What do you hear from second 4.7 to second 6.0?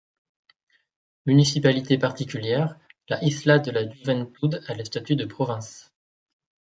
le statut de province.